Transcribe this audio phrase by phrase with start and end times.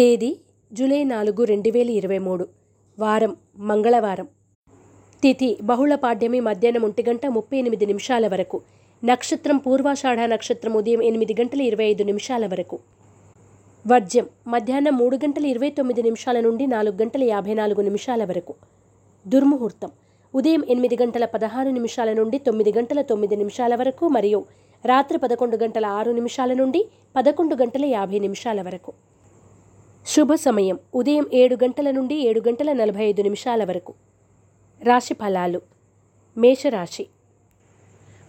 [0.00, 0.28] తేదీ
[0.72, 2.44] జూలై నాలుగు రెండు వేల ఇరవై మూడు
[2.98, 4.28] వారం మంగళవారం.
[5.22, 8.58] తిథి బహుళ పాడ్యమి మధ్యాహ్నం ఒంటి గంట ముప్పై ఎనిమిది నిమిషాల వరకు.
[9.04, 12.78] నక్షత్రం పూర్వాషాఢ నక్షత్రం ఉదయం ఎనిమిది గంటల ఇరవై ఐదు నిమిషాల వరకు.
[13.84, 18.54] వర్జ్యం మధ్యాహ్నం మూడు గంటల ఇరవై తొమ్మిది నిమిషాల నుండి నాలుగు గంటల యాభై నాలుగు నిమిషాల వరకు.
[19.26, 19.92] దుర్ముహూర్తం
[20.34, 24.44] ఉదయం ఎనిమిది గంటల పదహారు నిమిషాల నుండి తొమ్మిది గంటల తొమ్మిది నిమిషాల వరకు మరియు
[24.84, 26.82] రాత్రి పదకొండు గంటల ఆరు నిమిషాల నుండి
[27.16, 28.92] పదకొండు గంటల యాభై నిమిషాల వరకు.
[30.06, 30.78] శుభ సమయం.
[30.94, 33.94] ఉదయం ఏడు గంటల నుండి ఏడు గంటల నలభై ఐదు నిమిషాల వరకు.
[34.82, 35.60] రాశి ఫలాలు.
[36.36, 37.06] మేషరాశి.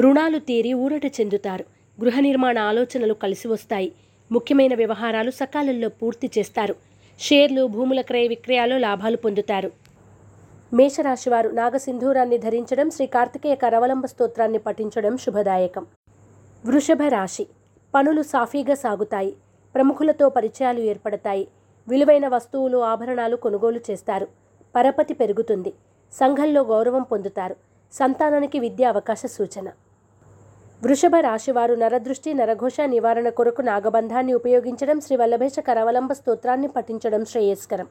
[0.00, 1.64] రుణాలు తీరి ఊరట చెందుతారు.
[2.00, 3.92] గృహ నిర్మాణ ఆలోచనలు కలిసి వస్తాయి.
[4.32, 6.74] ముఖ్యమైన వ్యవహారాలు సకాలంలో పూర్తి చేస్తారు.
[7.20, 9.70] షేర్లు భూముల క్రయ విక్రయాలు లాభాలు పొందుతారు.
[10.72, 15.86] మేషరాశి వారు నాగసింధూరాన్ని ధరించడం శ్రీ కార్తికేయ కరవలంబ స్తోత్రాన్ని పఠించడం శుభదాయకం.
[16.66, 17.46] వృషభ రాశి.
[17.94, 19.32] పనులు సాఫీగా సాగుతాయి.
[19.74, 21.48] ప్రముఖులతో పరిచయాలు ఏర్పడతాయి.
[21.88, 24.28] విలువైన వస్తువులు ఆభరణాలు కొనుగోలు చేస్తారు.
[24.76, 25.72] పరపతి పెరుగుతుంది.
[26.12, 27.56] సంఘంలో గౌరవం పొందుతారు.
[27.92, 29.68] సంతానానికి విద్య అవకాశ సూచన.
[30.82, 37.86] వృషభ రాశివారు నరదృష్టి నరఘోష నివారణ కొరకు నాగబంధాన్ని ఉపయోగించడం శ్రీ వల్లభేష కరవలంబ స్తోత్రాన్ని పఠించడం శ్రేయస్కరం.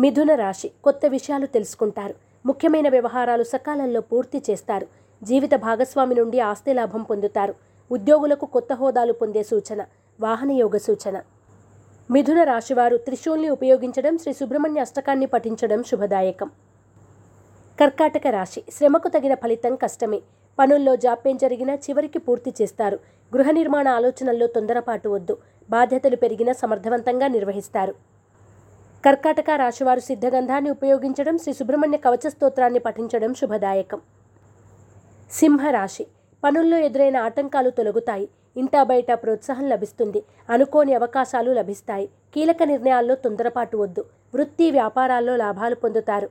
[0.00, 2.14] మిథున రాశి కొత్త విషయాలు తెలుసుకుంటారు.
[2.46, 4.86] ముఖ్యమైన వ్యవహారాలు సకాలంలో పూర్తి చేస్తారు.
[5.22, 7.54] జీవిత భాగస్వామి నుండి ఆస్తి లాభం పొందుతారు.
[7.92, 9.84] ఉద్యోగులకు కొత్త హోదాలు పొందే సూచన.
[10.20, 11.20] వాహన యోగ సూచన.
[12.10, 16.50] మిథున రాశివారు త్రిశూల్ని ఉపయోగించడం శ్రీ సుబ్రహ్మణ్య అష్టకాన్ని పఠించడం శుభదాయకం.
[17.80, 18.64] కర్కాటక రాశి.
[18.72, 20.20] శ్రమకు తగిన ఫలితం కష్టమే.
[20.58, 23.00] పనుల్లో జాప్యం జరిగినా చివరికి పూర్తి చేస్తారు.
[23.36, 25.36] గృహ నిర్మాణ ఆలోచనల్లో తొందరపాటు వద్దు.
[25.70, 27.94] బాధ్యతలు పెరిగినా సమర్థవంతంగా నిర్వహిస్తారు.
[29.04, 34.00] కర్కాటక రాశివారు సిద్ధగంధాన్ని ఉపయోగించడం శ్రీ సుబ్రహ్మణ్య కవచ స్తోత్రాన్ని పఠించడం శుభదాయకం.
[35.30, 36.06] సింహరాశి.
[36.44, 38.28] పనుల్లో ఎదురైన ఆటంకాలు తొలగుతాయి.
[38.56, 40.22] ఇంటా బయట ప్రోత్సాహం లభిస్తుంది.
[40.50, 42.08] అనుకోని అవకాశాలు లభిస్తాయి.
[42.34, 44.04] కీలక నిర్ణయాల్లో తొందరపాటు వద్దు.
[44.34, 46.28] వృత్తి వ్యాపారాల్లో లాభాలు పొందుతారు.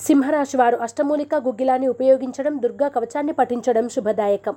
[0.00, 4.56] సింహరాశి వారు అష్టమూలిక గుగ్గిలాన్ని ఉపయోగించడం దుర్గా కవచాన్ని పఠించడం శుభదాయకం.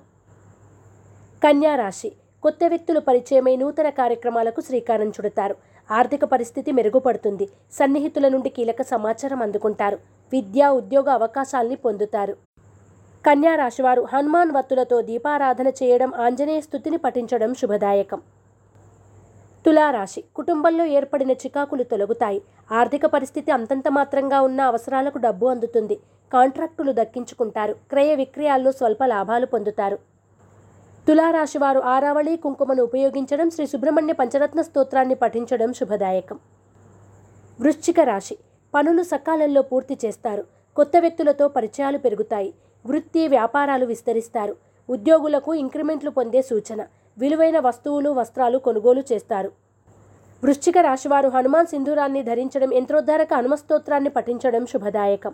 [1.44, 2.12] కన్యా రాశి.
[2.44, 5.56] కొత్త వ్యక్తులు పరిచయమై నూతన కార్యక్రమాలకు శ్రీకారం చుడతారు.
[5.92, 7.50] ఆర్థిక పరిస్థితి మెరుగుపడుతుంది.
[7.72, 9.98] సన్నిహితుల నుండి కీలక సమాచారం అందుకుంటారు.
[10.34, 12.51] విద్యా ఉద్యోగ అవకాశాల్ని పొందుతారు.
[13.26, 18.20] కన్యా రాశివారు హనుమాన్ వత్తులతో దీపారాధన చేయడం ఆంజనేయ స్థుతిని పఠించడం శుభదాయకం.
[19.66, 22.40] తులారాశి కుటుంబంలో ఏర్పడిన చికాకులు తొలగుతాయి.
[22.72, 25.96] ఆర్థిక పరిస్థితి అంతంత మాత్రంగా ఉన్న అవసరాలకు డబ్బు అందుతుంది.
[26.32, 27.74] కాంట్రాక్టులు దక్కించుకుంటారు.
[27.92, 30.00] క్రయ విక్రయాల్లో స్వల్ప లాభాలు పొందుతారు.
[31.08, 36.40] తులారాశి వారు ఆరావళి కుంకుమను ఉపయోగించడం శ్రీ సుబ్రహ్మణ్య పంచరత్న స్తోత్రాన్ని పఠించడం శుభదాయకం.
[37.62, 38.38] వృశ్చిక రాశి
[38.74, 40.44] పనులు సకాలంలో పూర్తి చేస్తారు.
[40.76, 42.53] కొత్త వ్యక్తులతో పరిచయాలు పెరుగుతాయి.
[42.86, 44.56] వృత్తి వ్యాపారాలు విస్తరిస్తారు.
[44.90, 46.88] ఉద్యోగులకు ఇంక్రిమెంట్లు పొందే సూచన.
[47.18, 49.52] విలువైన వస్తువులు వస్త్రాలు కొనుగోలు చేస్తారు.
[50.44, 55.34] వృశ్చిక రాశివారు హనుమాన్ సింధూరాన్ని ధరించడం యంత్రోద్ధారక హనుమస్తోత్రాన్ని పఠించడం శుభదాయకం.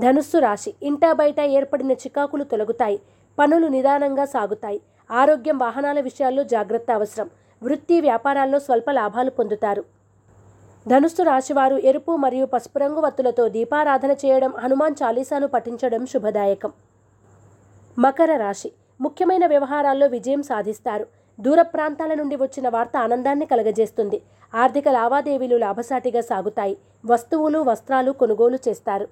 [0.00, 0.74] ధనుస్సు రాశి.
[0.82, 3.00] ఇంటా బయట ఏర్పడిన చికాకులు తొలగుతాయి.
[3.38, 4.80] పనులు నిదానంగా సాగుతాయి.
[5.10, 7.30] ఆరోగ్యం వాహనాల విషయాల్లో జాగ్రత్త అవసరం.
[7.62, 9.84] వృత్తి వ్యాపారాల్లో స్వల్ప లాభాలు పొందుతారు.
[10.88, 16.72] ధనుస్సు రాశివారు ఎరుపు మరియు పసుపు రంగు వత్తులతో దీపారాధన చేయడం హనుమాన్ చాలీసాను పఠించడం శుభదాయకం.
[17.98, 18.72] మకర రాశి.
[19.00, 21.06] ముఖ్యమైన వ్యవహారాల్లో విజయం సాధిస్తారు.
[21.40, 24.22] దూర ప్రాంతాల నుండి వచ్చిన వార్త ఆనందాన్ని కలగజేస్తుంది.
[24.54, 26.76] ఆర్థిక లావాదేవీలు లాభసాటిగా సాగుతాయి.
[27.06, 29.08] వస్తువులు వస్త్రాలు కొనుగోలు చేస్తారు.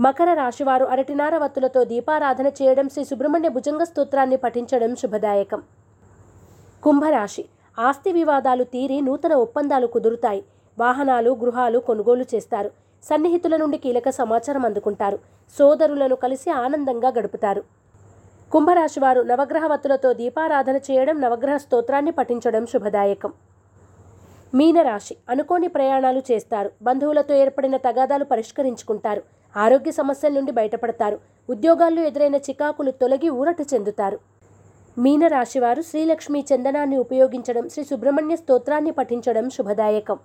[0.00, 5.62] మకర రాశివారు అరటినార వత్తులతో దీపారాధన చేయడం శ్రీ సుబ్రహ్మణ్య భుజంగ స్తోత్రాన్ని పఠించడం శుభదాయకం.
[6.82, 7.44] కుంభరాశి.
[7.78, 10.44] ఆస్తి వివాదాలు తీరి నూతన ఒప్పందాలు కుదురుతాయి.
[10.78, 12.70] వాహనాలు గృహాలు కొనుగోలు చేస్తారు.
[13.04, 15.18] సన్నిహితుల నుండి కీలక సమాచారం అందుకుంటారు.
[15.58, 17.62] సోదరులను కలిసి ఆనందంగా గడుపుతారు.
[18.52, 23.32] కుంభరాశి వారు నవగ్రహ వత్తులతో దీపారాధన చేయడం నవగ్రహ స్తోత్రాన్ని పఠించడం శుభదాయకం.
[24.54, 26.70] మీనరాశి అనుకోని ప్రయాణాలు చేస్తారు.
[26.82, 29.22] బంధువులతో ఏర్పడిన తగాదాలు పరిష్కరించుకుంటారు.
[29.56, 31.18] ఆరోగ్య సమస్యల నుండి బయటపడతారు.
[31.50, 34.18] ఉద్యోగాల్లో ఎదురైన చికాకులు తొలగి ఊరట చెందుతారు.
[34.98, 40.18] మీనరాశివారు శ్రీలక్ష్మి చందనాన్ని ఉపయోగించడం శ్రీ సుబ్రహ్మణ్య స్తోత్రాన్ని పఠించడం శుభదాయకం.